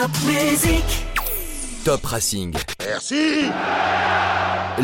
[0.00, 0.84] Top Music.
[1.84, 2.54] Top Racing.
[2.86, 3.46] Merci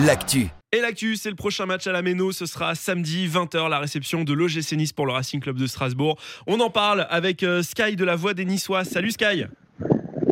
[0.05, 0.49] L'actu.
[0.73, 2.33] Et l'actu, c'est le prochain match à la Méno.
[2.33, 6.19] Ce sera samedi 20h, la réception de l'OGC Nice pour le Racing Club de Strasbourg.
[6.49, 8.83] On en parle avec euh, Sky de la Voix des Niçois.
[8.85, 9.45] Salut Sky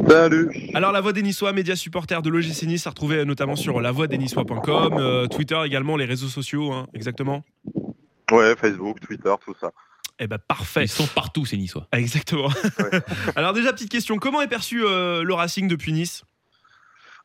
[0.09, 3.80] Salut Alors la Voix des Niçois, média supporter de l'OGC Nice, à retrouver notamment sur
[3.80, 7.45] lavoixdesniçois.com, euh, Twitter également, les réseaux sociaux, hein, exactement
[8.33, 9.71] Ouais, Facebook, Twitter, tout ça.
[10.25, 10.84] Eh ben parfait.
[10.84, 11.89] Ils sont partout, ces Niçois.
[11.91, 12.48] Exactement.
[13.36, 16.22] Alors déjà, petite question, comment est perçu euh, le Racing depuis Nice?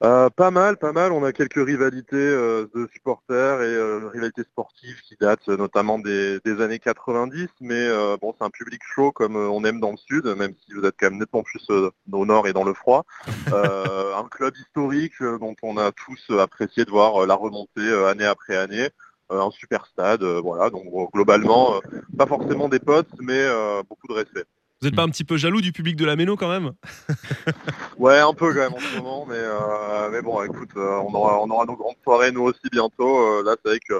[0.03, 1.11] Euh, pas mal, pas mal.
[1.11, 5.99] On a quelques rivalités euh, de supporters et euh, rivalités sportives qui datent euh, notamment
[5.99, 7.47] des, des années 90.
[7.61, 10.53] Mais euh, bon, c'est un public chaud comme euh, on aime dans le sud, même
[10.65, 13.05] si vous êtes quand même nettement plus euh, au nord et dans le froid.
[13.53, 17.79] Euh, un club historique euh, dont on a tous apprécié de voir euh, la remontée
[17.79, 18.89] euh, année après année.
[19.31, 20.69] Euh, un super stade, euh, voilà.
[20.69, 21.79] Donc globalement, euh,
[22.17, 23.45] pas forcément des potes, mais
[23.89, 24.45] beaucoup de respect.
[24.79, 26.73] Vous n'êtes pas un petit peu jaloux du public de la Méno quand même?
[27.97, 31.11] Ouais, un peu quand même en ce moment, mais, euh, mais bon, écoute, euh, on,
[31.15, 33.39] aura, on aura nos grandes soirées nous aussi bientôt.
[33.39, 33.95] Euh, là, c'est vrai que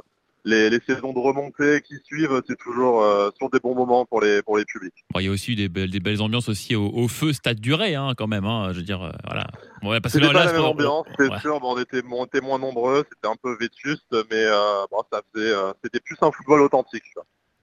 [0.48, 4.22] les, les saisons de remontée qui suivent, c'est toujours euh, sur des bons moments pour
[4.22, 4.94] les, pour les publics.
[5.14, 7.34] Bon, il y a aussi eu des belles, des belles ambiances aussi au, au feu
[7.34, 8.46] Stade du Ray, hein, quand même.
[8.46, 9.48] hein, je veux dire, euh, voilà.
[9.84, 11.40] Ouais, parce que C'était là, pas là, la même ambiance, c'est ouais.
[11.40, 11.60] sûr.
[11.60, 15.22] Bon, on, était, on était moins nombreux, c'était un peu vétuste, mais euh, bon, ça
[15.34, 17.04] faisait, euh, c'était plus un football authentique.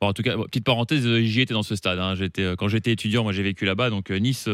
[0.00, 1.98] Bon, en tout cas, bon, petite parenthèse, j'y étais dans ce stade.
[1.98, 2.14] hein.
[2.14, 4.48] J'étais, quand j'étais étudiant, moi j'ai vécu là-bas, donc Nice.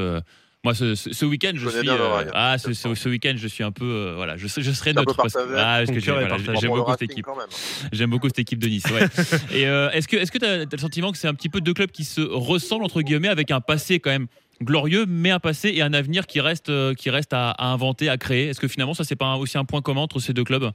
[0.62, 1.89] Moi, ce, ce- ce week-end, je suis.
[1.89, 3.84] euh, ah, ce, ce- ce week-end, je suis un peu.
[3.84, 5.17] euh, voilà, je, serai- je serai neutre.
[5.17, 7.27] parce ah, parce que voilà, j'aime beaucoup cette équipe.
[7.92, 8.84] J'aime beaucoup cette équipe de Nice.
[8.91, 9.06] Ouais.
[9.58, 11.61] Et euh, est-ce que est-ce que tu as, le sentiment que c'est un petit peu
[11.62, 14.27] deux clubs qui se ressemblent entre guillemets avec un passé quand même
[14.62, 18.11] glorieux, mais un passé et un avenir qui reste euh, qui reste à, à inventer,
[18.11, 18.48] à créer?
[18.48, 20.70] Est-ce que finalement ça c'est pas un- aussi un point commun entre ces deux clubs?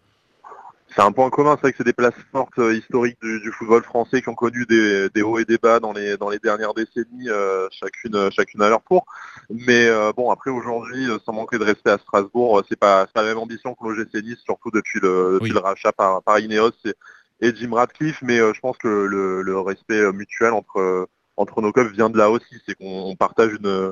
[0.96, 3.52] C'est un point commun, c'est vrai que c'est des places fortes euh, historiques du, du
[3.52, 6.40] football français qui ont connu des, des hauts et des bas dans les, dans les
[6.40, 9.06] dernières décennies, euh, chacune, euh, chacune à leur tour.
[9.50, 13.28] Mais euh, bon, après aujourd'hui, sans manquer de respect à Strasbourg, c'est pas, pas la
[13.28, 15.54] même ambition que l'OGC Nice, surtout depuis le, depuis Oui.
[15.54, 16.94] le rachat par, par Ineos et,
[17.42, 18.22] et Jim Radcliffe.
[18.22, 22.32] Mais je pense que le, le respect mutuel entre, entre nos clubs vient de là
[22.32, 23.92] aussi, c'est qu'on on partage une,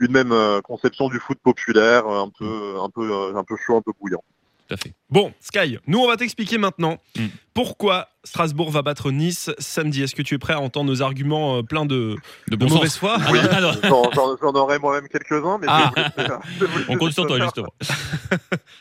[0.00, 3.92] une même conception du foot populaire, un peu, un peu, un peu chaud, un peu
[4.00, 4.24] bouillant.
[4.68, 4.92] Tout à fait.
[5.10, 7.26] Bon, Sky, nous on va t'expliquer maintenant Mm.
[7.54, 10.02] pourquoi Strasbourg va battre Nice samedi.
[10.02, 12.16] Est-ce que tu es prêt à entendre nos arguments euh, pleins de,
[12.48, 12.98] De de bon mauvaise sens.
[12.98, 13.72] foi non.
[14.42, 15.90] J'en- aurais moi-même quelques-uns, mais Ah.
[16.18, 16.24] je
[16.66, 17.72] je On compte sur toi justement.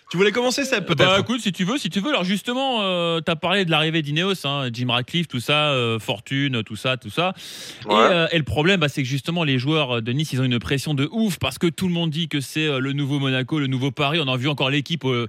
[0.09, 2.09] Tu voulais commencer, Seb, peut-être Bah écoute, si tu veux, si tu veux.
[2.09, 6.63] Alors justement, euh, t'as parlé de l'arrivée d'Ineos, hein, Jim Radcliffe, tout ça, euh, Fortune,
[6.63, 7.33] tout ça, tout ça.
[7.89, 10.45] Et, euh, et le problème, bah, c'est que justement, les joueurs de Nice, ils ont
[10.45, 13.59] une pression de ouf parce que tout le monde dit que c'est le nouveau Monaco,
[13.59, 14.19] le nouveau Paris.
[14.23, 15.27] On a vu encore l'équipe euh,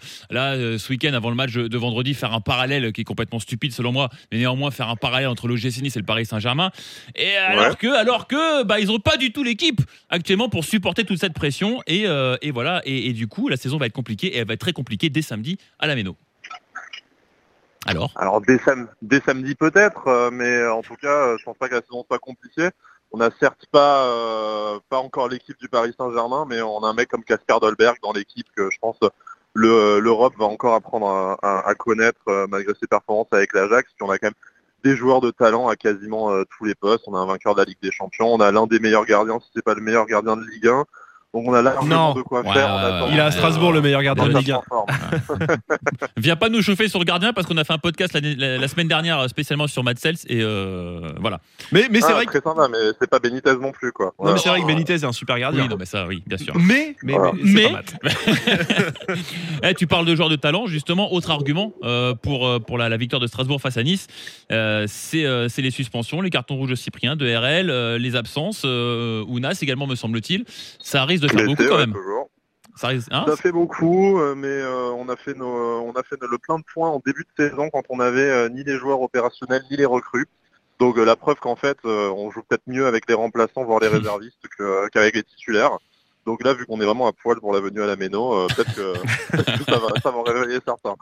[0.48, 3.40] là euh, ce week-end avant le match de vendredi faire un parallèle qui est complètement
[3.40, 6.70] stupide selon moi, mais néanmoins faire un parallèle entre l'OGC Nice et le Paris Saint-Germain.
[7.14, 7.76] Et alors Ouais.
[7.76, 11.34] que, alors que, bah, ils ont pas du tout l'équipe actuellement pour supporter toute cette
[11.34, 11.82] pression.
[11.86, 12.82] Et, euh, et voilà.
[12.84, 15.10] Et, et du coup, la saison va être compliquée et elle va être très compliquée
[15.10, 16.16] dès samedi à la Méno.
[17.86, 18.12] Alors?
[18.16, 21.74] Alors dès, sam- dès samedi peut-être, euh, mais en tout cas, je pense pas que
[21.74, 22.68] la saison soit compliquée.
[23.12, 26.92] On n'a certes pas euh, pas encore l'équipe du Paris Saint-Germain, mais on a un
[26.92, 28.98] mec comme Casper Dolberg dans l'équipe que je pense
[29.58, 33.90] le- l'Europe va encore apprendre à, connaître euh, malgré ses performances avec l'Ajax.
[33.94, 34.34] Puis on a quand même
[34.84, 37.04] des joueurs de talent à quasiment euh, tous les postes.
[37.08, 39.40] On a un vainqueur de la Ligue des Champions, on a l'un des meilleurs gardiens,
[39.40, 40.84] si c'est pas le meilleur gardien de Ligue 1.
[41.34, 42.14] Donc on a largement Non.
[42.14, 43.06] de quoi Ouais, faire.
[43.10, 44.56] Il est à Strasbourg, le meilleur gardien de Ligue 1.
[44.56, 44.86] en forme.
[46.16, 48.56] Viens pas nous chauffer sur le gardien parce qu'on a fait un podcast la, la-
[48.56, 51.40] la semaine dernière euh, spécialement sur Matt Sells et euh, voilà.
[51.70, 54.14] Mais, mais c'est Ah, vrai que, très sympa, mais c'est pas Benitez non plus quoi.
[54.18, 55.64] non, mais c'est vrai que Benitez est un super gardien.
[55.64, 56.54] Oui, non mais ça, oui, bien sûr.
[56.56, 57.32] Mais, mais, Voilà.
[57.34, 57.94] mais, c'est Mais- pas Matt.
[59.64, 61.12] Eh, tu parles de joueurs de talent, justement.
[61.12, 64.06] Autre argument euh, pour, pour la, la victoire de Strasbourg face à Nice,
[64.52, 68.62] euh, c'est euh, les suspensions, les cartons rouges de Cyprien, de RL, euh, les absences,
[68.64, 70.44] euh, Ounas également, me semble-t-il.
[70.80, 71.92] Ça risque de faire Blessé, beaucoup quand ouais, même.
[71.94, 72.30] toujours.
[72.76, 76.02] Ça risque, hein Ça fait beaucoup, euh, mais euh, on a fait nos, on a
[76.04, 78.76] fait le plein de points en début de saison quand on n'avait euh, ni les
[78.76, 80.28] joueurs opérationnels ni les recrues.
[80.78, 83.80] Donc euh, la preuve qu'en fait, euh, on joue peut-être mieux avec les remplaçants, voire
[83.80, 84.46] les réservistes,
[84.92, 85.78] qu'avec les titulaires.
[86.28, 88.46] Donc là, vu qu'on est vraiment à poil pour la venue à la Méno, euh,
[88.54, 88.94] peut-être que,
[89.64, 90.94] ça, va, ça va en réveiller certains.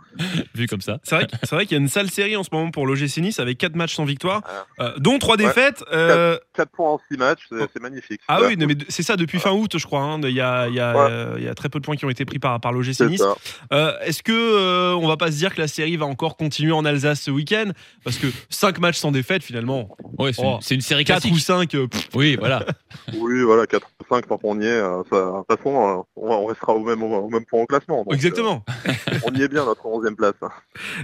[0.55, 0.99] Vu comme ça.
[1.03, 3.41] C'est vrai, vrai qu'il y a une sale série en ce moment pour l'OGC Nice
[3.41, 4.43] avec 4 matchs sans victoire,
[4.81, 5.83] euh, dont 3 défaites.
[5.93, 8.21] euh, 4 points en 6 matchs, c'est c'est magnifique.
[8.29, 10.01] ah oui, non, mais c'est ça depuis fin août, je crois.
[10.03, 10.21] hein.
[10.23, 11.09] Il y, a, il y, a, Ouais.
[11.11, 12.95] euh, il y a très peu de points qui ont été pris par, par l'OGC
[12.95, 13.21] c'est Nice.
[13.21, 13.35] ça.
[13.73, 16.73] Euh, Est-ce que euh, on va pas se dire que la série va encore continuer
[16.73, 17.71] en Alsace ce week-end?
[18.05, 19.89] Parce que 5 matchs sans défaite, finalement,
[20.19, 20.55] Ouais, c'est Oh.
[20.57, 21.35] une, c'est une série 4 classique.
[21.35, 21.77] ou 5,
[22.15, 22.65] Oui, voilà.
[23.15, 26.75] Oui, voilà, 4-5 quand on y est, euh, de toute façon, euh, on, on restera
[26.75, 27.99] au même, au même point au classement.
[28.05, 28.65] donc, Exactement.
[28.89, 28.93] euh,
[29.25, 30.35] on y est bien, notre 11e place.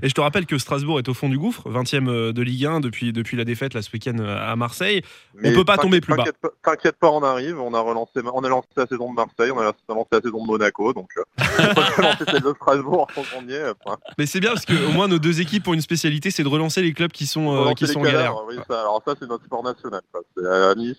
[0.02, 2.66] Et je te rappelle que Strasbourg est au fond du gouffre, 20e euh, de Ligue
[2.66, 5.02] 1 depuis, depuis la défaite là, ce week-end à Marseille.
[5.34, 6.24] Mais peut pas tomber plus bas.
[6.62, 7.60] T'inquiète pas, on arrive.
[7.60, 10.42] On a relancé, on a lancé la saison de Marseille, on a lancé la saison
[10.42, 13.06] de Monaco, donc on lancer celle de Strasbourg
[13.48, 13.64] y est.
[13.84, 16.42] Enfin, Mais c'est bien parce que au moins nos deux équipes ont une spécialité, c'est
[16.42, 18.18] de relancer les clubs qui sont, euh, qui sont en galère.
[18.20, 20.00] cadavres, oui, ça, alors ça, c'est notre sport national.
[20.36, 20.96] C'est à Nice,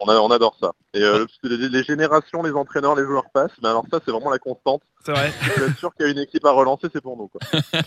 [0.00, 0.72] on, a- on adore ça.
[0.96, 3.50] Et euh, les, les générations, les entraîneurs, les joueurs passent.
[3.62, 4.80] Mais alors ça, c'est vraiment la constante.
[5.06, 5.32] C'est vrai.
[5.56, 7.28] Je suis sûr qu'il y a une équipe à relancer, c'est pour nous.
[7.28, 7.40] Quoi.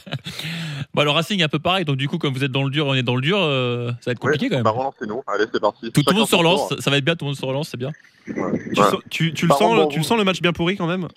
[0.96, 2.72] Bah, le Racing est un peu pareil, donc du coup, comme vous êtes dans le
[2.72, 4.64] dur, on est dans le dur, euh, ça va être compliqué quand même.
[4.64, 5.22] Bah, relancez-nous.
[5.28, 5.92] Allez, c'est parti.
[5.92, 7.70] Tout, tout le monde se relance, ça va être bien, tout le monde se relance,
[7.70, 7.92] c'est bien.
[8.28, 8.36] Ouais.
[8.74, 8.88] Tu, Ouais.
[9.10, 11.08] tu- tu le sens, bon, tu le sens le match bien pourri quand même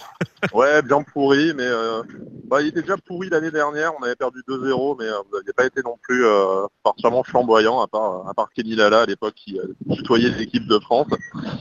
[0.54, 2.02] Ouais, bien pourri, mais euh,
[2.48, 3.92] bah, il était déjà pourri l'année dernière.
[3.98, 7.80] On avait perdu 2-0, mais euh, vous n'aviez pas été non plus euh, particulièrement flamboyant,
[7.80, 11.06] à part, à part Kenny Lala à l'époque qui euh, tutoyait l'équipe de France.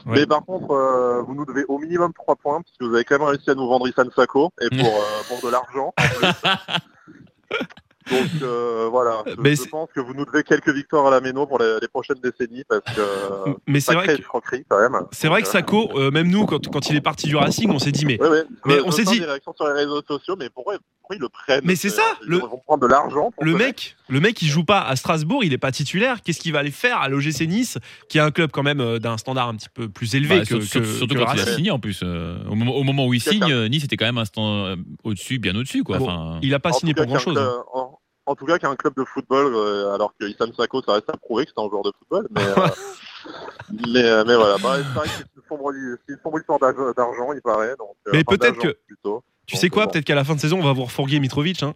[0.06, 3.20] Mais par contre, euh, vous nous devez au minimum 3 points, puisque vous avez quand
[3.20, 5.94] même réussi à nous vendre Issan Sako, et pour, euh, pour de l'argent.
[8.10, 11.12] Donc euh, voilà, je, Mais je c'est- pense que vous nous devez quelques victoires à
[11.12, 14.66] la Méno pour les, les prochaines décennies, parce que euh, Mais c'est vrai que escroquerie
[14.68, 15.02] quand même.
[15.12, 17.70] c'est vrai que euh, Sako, euh, même nous, quand, quand il est parti du Racing,
[17.70, 18.18] on s'est dit mais.
[18.66, 21.20] Mais Je- on s'est dit- des réactions sur les réseaux sociaux, mais pourquoi, pourquoi ils
[21.22, 23.32] le prennent Mais c'est ça, Ils le- vont prendre de l'argent.
[23.40, 26.22] le mec, le mec, il joue pas à Strasbourg, il est pas titulaire.
[26.24, 27.78] Qu'est-ce qu'il va aller faire à l'OGC Nice,
[28.10, 30.46] qui est un club quand même euh, d'un standard un petit peu plus élevé Bah,
[30.46, 31.56] que, surtout- que- surtout que le quand il a Racing.
[31.56, 32.02] signé en plus.
[32.04, 33.48] euh, au, moment, au moment où il signe, ça.
[33.50, 35.84] euh, Nice était quand même un stand euh, au-dessus, bien au-dessus.
[35.84, 35.98] Quoi.
[36.00, 37.36] Bon, Enfin, Il a pas signé pour cas, grand chose.
[37.36, 38.00] qu'un club- En,
[38.32, 41.18] en tout cas, qu'un club de football, euh, alors que Issam Sako, ça reste à
[41.18, 42.28] prouver que c'est un joueur de football.
[42.32, 42.68] Mais, euh,
[43.94, 45.72] mais, euh, mais voilà, bah, c'est vrai que c'est une sombre,
[46.08, 47.76] c'est une sombre histoire d'argent, il paraît.
[47.78, 49.24] Donc, Mais peut-être que- Plutôt.
[49.48, 49.92] Tu Donc, sais quoi bon.
[49.92, 51.62] Peut-être qu'à la fin de saison, on va vous refourguer Mitrovic.
[51.64, 51.74] Hein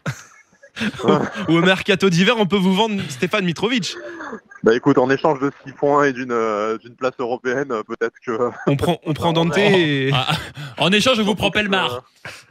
[1.49, 3.95] Ou au mercato d'hiver, on peut vous vendre Stéphane Mitrovic.
[4.65, 8.15] Bah écoute, en échange de 6 points et d'une euh, d'une place européenne, euh, peut-être
[8.25, 8.49] que.
[8.65, 10.09] On prend, on prend Dante et...
[10.11, 10.25] Ah,
[10.79, 12.01] en échange, je vous prends Pelmar.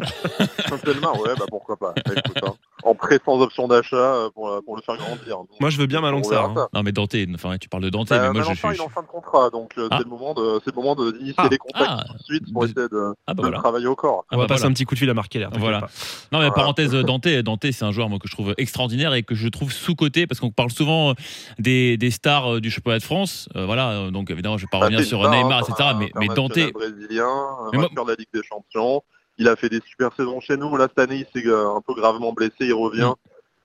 [0.01, 1.93] Euh, Pelmar, ouais, bah pourquoi pas.
[2.07, 5.39] Bah, écoute, hein, en prêt sans option d'achat euh, pour, euh, pour le faire grandir.
[5.39, 6.23] Donc, Moi, je veux bien verra hein.
[6.55, 6.69] ça.
[6.73, 8.69] Non, mais Dante, enfin, tu parles de Dante, Bah, mais moi je suis.
[8.69, 9.97] il est en fin de contrat, donc euh, Ah.
[9.99, 11.49] c'est le moment de, c'est le moment de- d'initier Ah.
[11.51, 12.05] les contacts Ah.
[12.07, 13.59] tout de suite pour essayer de, Ah bah de voilà.
[13.59, 14.25] travailler au corps.
[14.31, 14.71] Ah On va bah passer voilà.
[14.71, 15.47] un petit coup de fil à Keller.
[15.47, 15.81] t'inquiète Voilà.
[15.81, 15.87] pas.
[16.31, 16.53] Non, mais Voilà.
[16.53, 19.73] parenthèse, Dante, Dante, c'est un joueur moi, que je trouve extraordinaire et que je trouve
[19.73, 21.15] sous-coté parce qu'on parle souvent euh,
[21.59, 23.49] des, des stars euh, du championnat de France.
[23.57, 25.75] Euh, voilà, euh, donc évidemment, je vais pas revenir c'est sur star, Neymar, etc.
[25.81, 27.33] un Mais, mais Dante, brésilien,
[27.73, 29.03] Mais moi- de la Ligue des Champions.
[29.39, 30.77] Il a fait des super saisons chez nous.
[30.77, 32.55] Là, cette année, il s'est un peu gravement blessé.
[32.61, 33.13] Il revient.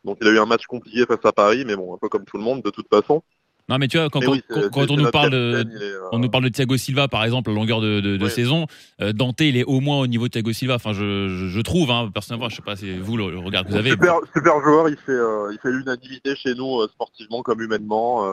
[0.03, 0.07] Mm.
[0.07, 2.25] Donc, il a eu un match compliqué face à Paris, mais bon, un peu comme
[2.25, 3.21] tout le monde, de toute façon.
[3.69, 5.30] Non, mais tu vois, quand, Mais quand- oui, c'est- quand- quand c'est- on nous parle
[5.30, 8.18] de, est, euh, On nous parle de Thiago Silva, par exemple, à longueur de, de-
[8.18, 8.31] de Oui.
[8.31, 8.66] saison.
[9.01, 10.75] Euh, Dante, il est au moins au niveau de Thiago Silva.
[10.75, 13.69] Enfin, je, je, je trouve, hein, personnellement, je sais pas, c'est vous le, regard que
[13.69, 13.92] vous avez.
[13.92, 18.25] Super, super joueur, il fait, euh, il fait l'unanimité chez nous, euh, sportivement comme humainement.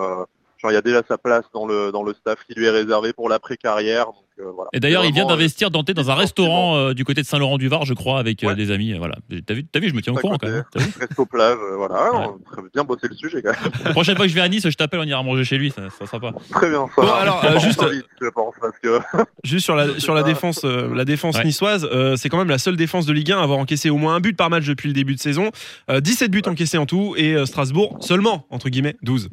[0.58, 2.70] Genre, il y a déjà sa place dans le, dans le staff qui lui est
[2.70, 4.06] réservé pour l'après-carrière.
[4.40, 4.70] euh, voilà.
[4.72, 7.94] Et d'ailleurs, il vient d'investir Dante dans un restaurant euh, du côté de Saint-Laurent-du-Var, je
[7.94, 8.54] crois, avec euh, Ouais.
[8.54, 8.92] des amis.
[8.94, 9.16] Voilà.
[9.46, 10.64] T'as vu, t'as vu, je me tiens au courant quand même.
[10.76, 11.94] vu Resto plage, euh, voilà.
[12.12, 12.26] Ouais.
[12.26, 13.72] on a très bien bossé le sujet quand même.
[13.84, 15.70] La prochaine fois que je vais à Nice, je t'appelle, on ira manger chez lui.
[15.70, 16.32] Ça, ça sera pas.
[16.50, 17.02] Très bien ça.
[17.02, 18.98] Bon, alors, euh, juste- s'invite, je pense, parce que
[19.44, 21.44] Juste sur la, sur la défense, euh, la défense Ouais.
[21.44, 23.96] niçoise, euh, c'est quand même la seule défense de Ligue 1 à avoir encaissé au
[23.96, 25.50] moins un but par match depuis le début de saison.
[25.90, 29.28] Euh, 17 buts encaissés en tout et euh, Strasbourg seulement, entre guillemets, 12.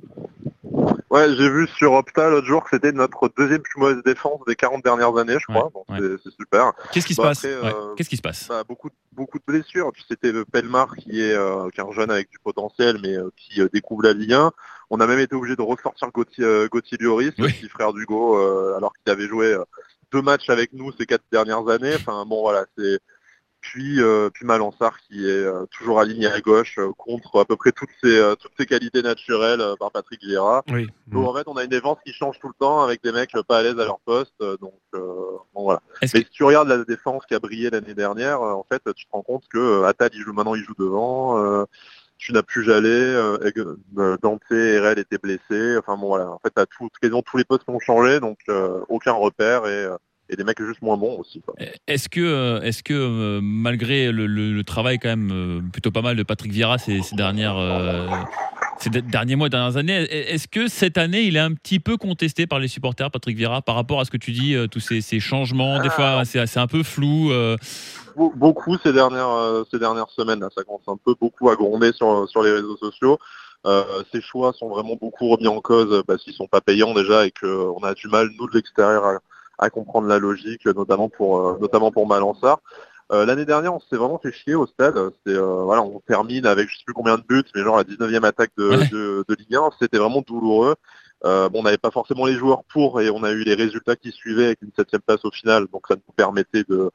[1.14, 4.56] Ouais, j'ai vu sur Opta l'autre jour que c'était notre deuxième plus mauvaise défense des
[4.56, 5.66] 40 dernières années, je crois.
[5.66, 6.18] Ouais, Donc ouais.
[6.24, 6.74] c'est- super.
[6.92, 9.44] Qu'est-ce qui se Bah, passe euh, Qu'est-ce qui se passe bah, beaucoup, de- beaucoup de
[9.46, 9.92] blessures.
[9.94, 13.16] Puis C'était le Pelmar qui est, euh, qui est un jeune avec du potentiel, mais
[13.16, 14.52] euh, qui découvre la Ligue 1.
[14.90, 17.46] On a même été obligé de ressortir Gauthier, Gauthier Lloris, Oui.
[17.46, 18.38] le petit frère d'Hugo,
[18.76, 19.56] alors qu'il avait joué
[20.12, 21.94] deux matchs avec nous ces quatre dernières années.
[21.96, 23.00] Enfin bon, voilà, c'est
[23.64, 27.56] puis euh, puis Malansar qui est euh, toujours aligné à gauche euh, contre à peu
[27.56, 30.64] près toutes ses euh, toutes ses qualités naturelles par Patrick Vieira.
[30.70, 30.88] Oui.
[31.08, 33.32] Donc en fait, on a une défense qui change tout le temps avec des mecs
[33.48, 34.36] pas à l'aise à leur poste.
[34.40, 35.82] Donc bon, voilà.
[36.02, 39.06] Mais que- si tu regardes la défense qui a brillé l'année dernière, en fait, tu
[39.06, 41.66] te rends compte que Attal il joue maintenant, il joue devant.
[42.18, 45.78] tu n'as plus Jallet, euh, Dante et Rel étaient blessés.
[45.78, 46.30] Enfin bon voilà.
[46.30, 49.66] En fait, t'as tout, quasiment tous les postes qui ont changé, donc euh, aucun repère
[49.68, 49.98] et, euh,
[50.34, 51.42] et des mecs juste moins bons aussi.
[51.42, 51.54] Quoi.
[51.88, 55.92] Est-ce que, euh, est-ce que euh, malgré le, le- le travail quand même euh, plutôt
[55.92, 58.08] pas mal de Patrick Vieira ces, ces dernières, euh,
[58.80, 61.80] ces de- derniers mois, dernières années, est- est-ce que cette année il est un petit
[61.80, 64.80] peu contesté par les supporters, Patrick Vieira, par rapport à ce que tu dis, tous
[64.80, 67.32] ces, ces changements, des fois c'est un peu flou.
[67.32, 67.56] euh,
[68.18, 71.92] Be- beaucoup ces dernières ces dernières semaines là ça commence un peu beaucoup à gronder
[71.94, 73.18] sur sur les réseaux sociaux
[73.66, 77.26] euh, ces choix sont vraiment beaucoup remis en cause parce qu'ils sont pas payants déjà
[77.26, 79.14] et que euh, on a du mal nous de l'extérieur à,
[79.60, 82.08] à comprendre la logique notamment pour euh, notamment pour
[83.12, 84.98] euh, L'année dernière, on s'est vraiment fait chier au stade.
[85.26, 87.84] C'est euh, voilà, on termine avec je sais plus combien de buts, mais genre la
[87.84, 88.88] 19e attaque de, Ouais.
[88.90, 90.76] de, de Ligue 1, c'était vraiment douloureux.
[91.26, 93.96] Euh, bon, on n'avait pas forcément les joueurs pour et on a eu les résultats
[93.96, 96.92] qui suivaient avec une septième place au final, donc ça nous permettait de,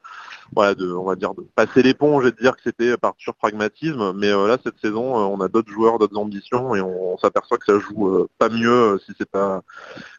[0.55, 3.35] voilà, de, on va dire, de passer l'éponge et de dire que c'était par pur
[3.35, 4.13] pragmatisme.
[4.15, 7.19] Mais euh, là, cette saison, euh, on a d'autres joueurs, d'autres ambitions et on, on
[7.19, 9.63] s'aperçoit que ça joue pas mieux si c'est pas,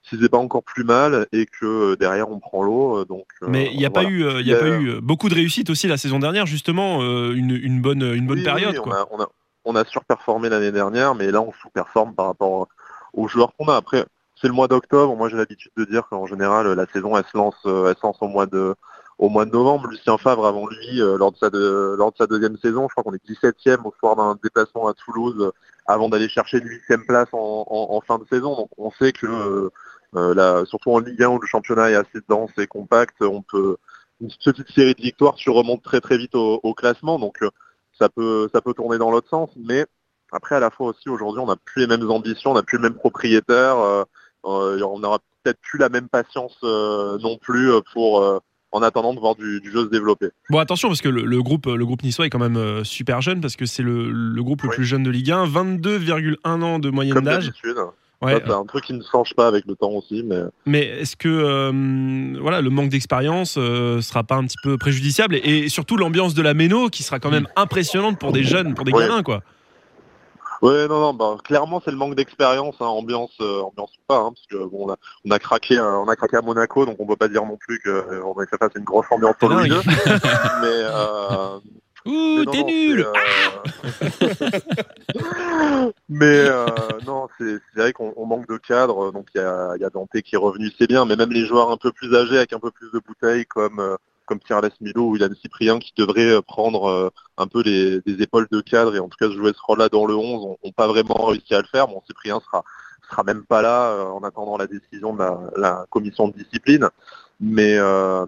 [0.04, 3.06] si c'est pas encore plus mal et que derrière on prend l'eau.
[3.06, 4.08] Donc, Mais il n'y a voilà.
[4.08, 7.02] pas eu, il y a pas eu beaucoup de réussite aussi la saison dernière, justement,
[7.02, 8.74] une, une bonne, une bonne Oui, période.
[8.74, 9.02] oui, on, quoi.
[9.02, 9.28] a, on, a,
[9.66, 12.68] on a surperformé l'année dernière, mais là on sous-performe par rapport
[13.14, 13.76] aux joueurs qu'on a.
[13.76, 14.06] Après,
[14.42, 15.16] c'est le mois d'octobre.
[15.16, 18.04] Moi, j'ai l'habitude de dire qu'en général, la saison elle se lance, euh, elle se
[18.04, 18.76] lance au mois de
[19.18, 19.88] au mois de novembre.
[19.88, 23.84] Lucien Favre, avant lui, euh, lors, de sa deuxième saison, je crois qu'on est 17e
[23.84, 25.52] au soir d'un déplacement à Toulouse euh,
[25.88, 28.56] avant d'aller chercher une huitième place en, fin de saison.
[28.56, 29.70] Donc on sait que,
[30.14, 33.78] là, surtout en Ligue 1 où le championnat est assez dense et compact, on peut
[34.22, 37.20] une petite série de victoires, tu remontes très très vite au, au classement.
[37.20, 37.40] Donc
[38.00, 39.86] ça peut ça peut tourner dans l'autre sens, mais
[40.32, 42.78] après à la fois aussi aujourd'hui on n'a plus les mêmes ambitions, on n'a plus
[42.78, 44.04] le même propriétaire, euh,
[44.46, 48.40] euh, on n'aura peut-être plus la même patience euh, non plus pour euh,
[48.72, 50.28] en attendant de voir du, du jeu se développer.
[50.52, 53.42] Bon, attention, parce que le, le groupe, le groupe niçois est quand même super jeune,
[53.42, 54.76] parce que c'est le, le groupe le Oui.
[54.76, 57.52] plus jeune de Ligue 1, 22,1 ans de moyenne d'âge.
[58.22, 61.16] Ouais, c'est un truc qui ne change pas avec le temps aussi, mais Mais est-ce
[61.16, 65.36] que euh, voilà, le manque d'expérience euh, sera pas un petit peu préjudiciable?
[65.36, 68.74] Et, et surtout l'ambiance de la Méno qui sera quand même impressionnante pour des jeunes,
[68.76, 69.42] pour des gamins quoi.
[70.62, 74.18] Ouais, non, non, bah, clairement c'est le manque d'expérience, hein, ambiance, euh, ambiance ou pas,
[74.18, 76.86] hein, parce que bon, on a, on a craqué, euh, on a craqué à Monaco,
[76.86, 78.84] donc on peut pas dire non plus que euh, on a fait face à une
[78.84, 79.50] grosse ambiance au.
[79.64, 79.72] II.
[80.62, 81.60] mais, euh,
[82.06, 83.12] Ouh, t'es nul euh,
[86.10, 86.66] mais euh,
[87.06, 90.22] non, c'est vrai qu'on on manque de cadre, donc il y a, y a Dante
[90.22, 92.60] qui est revenu, c'est bien, mais même les joueurs un peu plus âgés avec un
[92.60, 93.98] peu plus de bouteilles, comme
[94.30, 98.22] comme Pierre Milo ou Ilan Cyprien, qui devraient euh, prendre euh, un peu les, des
[98.22, 100.88] épaules de cadre et en tout cas jouer ce rôle-là dans le 11, n'ont pas
[100.88, 101.88] vraiment réussi à le faire.
[101.88, 102.64] Bon, Cyprien sera
[103.10, 105.24] sera même pas là euh, en attendant la décision de
[105.58, 106.88] la, commission de discipline.
[107.42, 107.78] Mais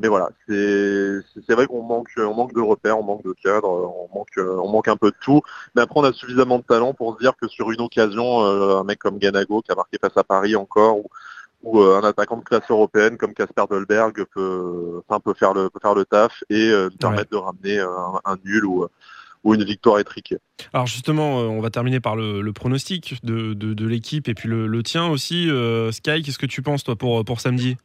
[0.01, 4.17] mais voilà, c'est vrai qu'on manque on manque de repères, on manque de cadre, on
[4.17, 5.41] manque on manque un peu de tout.
[5.75, 8.85] Mais après on a suffisamment de talent pour se dire que sur une occasion, un
[8.85, 10.95] mec comme Ganago qui a marqué face à Paris encore
[11.63, 15.69] ou euh, un attaquant de classe européenne comme Casper Dolberg peut enfin, peut faire le
[15.69, 18.87] peut faire le taf et euh, nous permettre de ramener un, un nul ou
[19.43, 20.37] ou une victoire étriquée.
[20.71, 24.35] Alors justement, euh, on va terminer par le, le pronostic de, de, de l'équipe et
[24.35, 25.49] puis le, le tien aussi.
[25.49, 27.77] Euh, Sky, qu'est-ce que tu penses toi pour, pour samedi?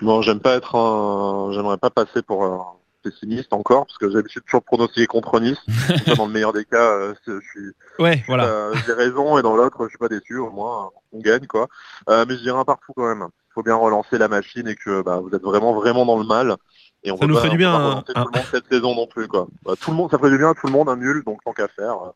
[0.00, 2.64] Bon, j'aime pas être un, j'aimerais pas passer pour un
[3.04, 5.58] pessimiste encore, parce que j'ai l'habitude de toujours pronostiquer contre Nice.
[6.18, 8.44] Dans le meilleur des cas, euh, je suis, Ouais, voilà.
[8.46, 10.38] euh, j'ai raison, et dans l'autre, je suis pas déçu.
[10.38, 11.68] Au moins, on gagne, quoi.
[12.08, 13.28] Euh, mais je dirais un partout quand même.
[13.50, 16.24] Il faut bien relancer la machine et que bah, vous êtes vraiment, vraiment dans le
[16.26, 16.56] mal.
[17.04, 18.94] Et on Ça nous pas- ferait du bien, un- un- tout le monde cette saison
[18.96, 19.46] non plus, quoi.
[19.62, 21.38] Bah, tout le monde, ça ferait du bien à tout le monde, un nul, donc
[21.44, 21.94] tant qu'à faire.
[22.02, 22.10] euh.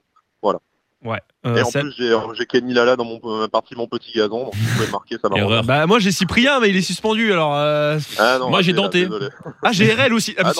[1.05, 1.21] Ouais.
[1.45, 3.87] Et Euh, en Seb plus, j'ai, j'ai Kenny Lala dans mon, ma partie de mon
[3.87, 5.65] petit gazon, donc vous pouvez marquer, ça m'arrange.
[5.67, 7.33] bah moi j'ai Cyprien, mais il est suspendu.
[7.33, 9.07] Alors euh, Ah, non, Moi, j'ai désolé.
[9.63, 10.35] ah j'ai RL aussi.
[10.39, 10.53] Ah,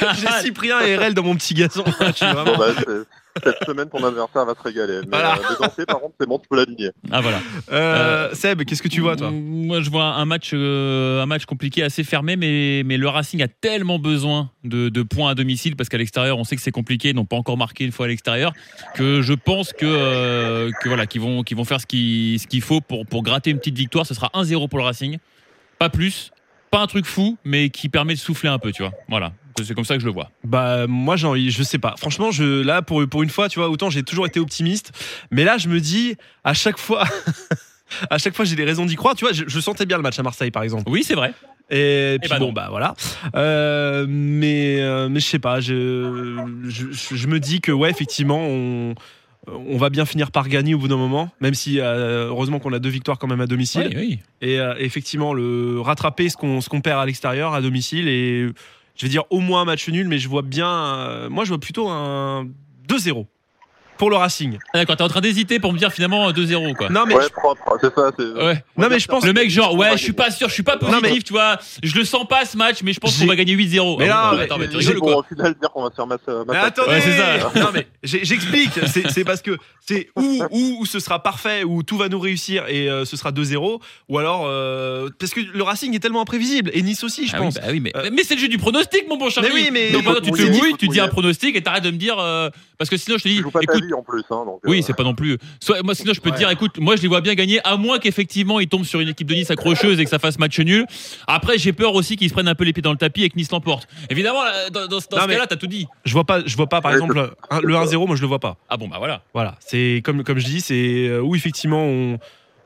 [0.00, 1.84] Ah, j'ai Cyprien et RL dans mon petit gazon.
[2.00, 3.06] Je suis vraiment- Bon, bah, c'est-
[3.42, 5.00] cette semaine, ton adversaire va se régaler.
[5.02, 5.34] Mais Voilà.
[5.34, 6.90] euh, mais danser, par contre, c'est bon, tu peux l'aligner.
[7.10, 7.38] Ah voilà.
[7.70, 9.30] Euh, Seb, qu'est-ce que tu vois toi?
[9.30, 13.42] Moi, je vois un match, euh, un match compliqué, assez fermé, mais, mais le Racing
[13.42, 16.70] a tellement besoin de, de points à domicile parce qu'à l'extérieur, on sait que c'est
[16.72, 18.52] compliqué, ils n'ont pas encore marqué une fois à l'extérieur,
[18.94, 22.46] que je pense que, euh, que voilà, qu'ils vont, qu'ils vont faire ce qu'il ce
[22.46, 24.06] qu'il faut pour, pour gratter une petite victoire.
[24.06, 25.18] Ce sera 1-0 pour le Racing,
[25.78, 26.30] pas plus,
[26.70, 28.92] pas un truc fou, mais qui permet de souffler un peu, tu vois.
[29.08, 29.32] Voilà,
[29.62, 30.30] c'est comme ça que je le vois.
[30.44, 31.94] Bah moi j'ai envie, je sais pas.
[31.98, 34.92] Franchement, je là pour pour une fois, tu vois, autant j'ai toujours été optimiste,
[35.30, 37.04] mais là je me dis à chaque fois
[38.10, 40.02] à chaque fois j'ai des raisons d'y croire, tu vois, je, je sentais bien le
[40.02, 40.84] match à Marseille par exemple.
[40.86, 41.34] Oui, c'est vrai.
[41.70, 42.52] Et puis bah bon non.
[42.52, 42.94] bah voilà.
[43.34, 48.40] Euh, mais euh, mais je sais pas, je, je je me dis que ouais effectivement
[48.40, 48.94] on
[49.46, 52.72] on va bien finir par gagner au bout d'un moment, même si euh, heureusement qu'on
[52.72, 53.90] a deux victoires quand même à domicile.
[53.94, 54.18] Oui, oui.
[54.40, 58.46] Et euh, effectivement, le rattraper ce qu'on ce qu'on perd à l'extérieur, à domicile, et
[58.96, 61.50] je vais dire au moins un match nul, mais je vois bien, euh, moi je
[61.50, 62.48] vois plutôt un
[62.88, 63.26] 2-0
[63.98, 64.58] pour le Racing.
[64.74, 66.88] Ah, D'accord, t'es en train d'hésiter pour me dire finalement 2-0, quoi.
[66.88, 68.10] Non mais ouais, je- propre, c'est ça.
[68.18, 68.24] C'est...
[68.24, 68.64] Ouais.
[68.76, 69.24] non mais je pense.
[69.24, 70.16] Le mec genre ouais je suis gagner.
[70.16, 72.56] pas sûr je suis pas Non, positif mais- tu vois je le sens pas ce
[72.56, 74.68] match mais je pense J'ai- qu'on va gagner 8-0 Mais Ah non, mais- attends mais
[74.68, 76.44] tu rigoles quoi au final dire qu'on va se faire.
[76.48, 77.52] Mais attendez, Ouais, c'est ça.
[77.60, 78.70] non mais j'explique.
[78.86, 82.18] C'est c'est parce que c'est où, où où ce sera parfait, où tout va nous
[82.20, 86.22] réussir et euh, ce sera 2-0, ou alors euh, parce que le Racing est tellement
[86.22, 87.54] imprévisible et Nice aussi, je Ah oui, pense.
[87.54, 89.50] bah oui, mais, Euh, mais c'est le jeu du pronostic, mon bon Charlie.
[89.54, 89.88] Mais oui, mais-
[90.22, 92.16] tu te mouilles, tu dis un pronostic et t'arrêtes de me dire.
[92.18, 93.81] euh, parce que sinon, je te dis, écoute.
[93.84, 94.20] Vie en plus.
[94.30, 95.38] Hein, donc, Oui, euh, c'est pas non plus.
[95.60, 97.76] Soit, moi, sinon, je peux te dire, écoute, moi, je les vois bien gagner, à
[97.76, 100.58] moins qu'effectivement, ils tombent sur une équipe de Nice accrocheuse et que ça fasse match
[100.60, 100.86] nul.
[101.26, 103.30] Après, j'ai peur aussi qu'ils se prennent un peu les pieds dans le tapis et
[103.30, 103.88] que Nice l'emporte.
[104.10, 104.40] Évidemment,
[104.72, 105.86] dans, dans- dans Non, ce cas-là, t'as tout dit.
[106.04, 107.14] Je vois pas, je vois pas par Ouais, exemple
[107.62, 108.56] le 1-0, moi je le vois pas.
[108.68, 109.22] Ah bon, bah voilà.
[109.34, 112.18] Voilà, c'est comme comme je dis, c'est euh, où effectivement on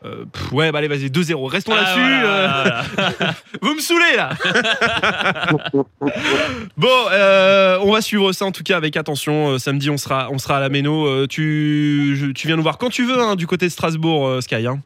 [0.05, 1.47] euh, pff, ouais, bah allez, vas-y, 2-0.
[1.49, 2.01] Restons Ah, là-dessus.
[2.21, 2.83] voilà, euh,
[3.19, 3.35] voilà.
[3.63, 4.31] Vous me saoulez là
[6.77, 9.51] Bon, euh, on va suivre ça en tout cas avec attention.
[9.55, 11.07] Euh, samedi, on sera, on sera à la Méno.
[11.07, 14.27] Euh, tu, je- tu viens nous voir quand tu veux hein, du côté de Strasbourg,
[14.27, 14.67] euh, Sky.
[14.67, 14.81] Hein.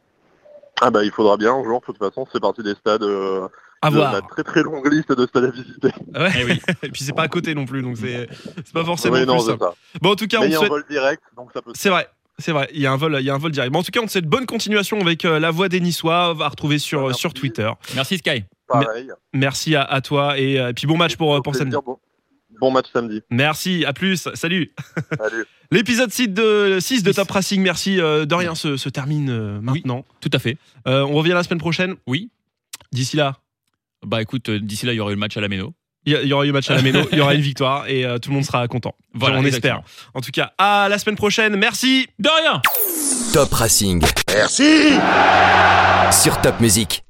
[0.81, 3.47] Ah bah il faudra bien un jour, de toute façon, c'est partie des stades euh,
[3.83, 4.13] À de voir.
[4.13, 5.89] la très très longue liste de stades à visiter.
[6.15, 6.29] Ouais.
[6.39, 6.61] Eh oui.
[6.83, 9.37] Et puis c'est pas à côté non plus, donc c'est c'est pas forcément Oui, non,
[9.37, 9.73] plus ça.
[10.01, 10.69] Bon, en tout cas, Mais on y souhaite.
[10.69, 12.07] vol direct, donc ça peut se C'est vrai.
[12.39, 13.71] C'est vrai, il y a un vol, il y a un vol direct.
[13.71, 16.31] Bon, en tout cas, on te souhaite bonne continuation avec euh, la voix des Niçois.
[16.31, 17.19] On va retrouver sur, Merci.
[17.19, 17.69] sur Twitter.
[17.95, 18.43] Merci Sky.
[18.67, 19.09] pareil.
[19.33, 21.75] Merci à, à toi et, euh, et puis bon match pour, pour samedi.
[21.85, 21.99] Bon,
[22.59, 23.21] bon match samedi.
[23.29, 24.73] Merci, à plus, salut.
[25.17, 25.45] Salut.
[25.71, 27.11] L'épisode 6 de, 6 de.
[27.13, 30.03] Top Racing, merci euh, de rien, se, se termine euh, maintenant.
[30.19, 30.57] Tout à fait.
[30.87, 31.95] Euh, on revient la semaine prochaine?
[32.07, 32.29] Oui.
[32.91, 33.37] D'ici là,
[34.05, 35.73] Bah écoute, euh, d'ici là, il y aura eu le match à la Méno.
[36.05, 38.17] Il y, aura eu match à la Méno, il y aura une victoire et euh,
[38.17, 38.95] tout le monde sera content.
[39.13, 39.83] Voilà, on exactement.
[39.85, 40.11] espère.
[40.15, 41.55] En tout cas, à la semaine prochaine.
[41.55, 42.07] Merci.
[42.17, 42.61] De rien
[43.33, 44.03] Top Racing.
[44.33, 44.93] Merci
[46.11, 47.03] Sur Top Music.